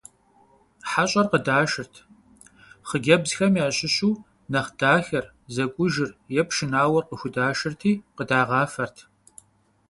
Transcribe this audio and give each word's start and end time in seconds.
ХьэщӀэр 0.89 1.27
къыдашырт. 1.31 1.93
Хъыджбзхэм 2.87 3.53
ящыщу 3.65 4.11
нэхъ 4.51 4.71
дахэр, 4.79 5.25
зэкӀужыр 5.53 6.11
е 6.39 6.41
пшынауэр 6.47 7.03
къыхудашырти, 7.09 7.91
къыдагъафэрт. 8.15 8.97